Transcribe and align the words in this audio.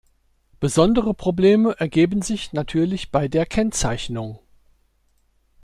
Besondere 0.59 1.13
Probleme 1.13 1.75
ergeben 1.77 2.23
sich 2.23 2.53
natürlich 2.53 3.11
bei 3.11 3.27
der 3.27 3.45
Kennzeichnung. 3.45 4.39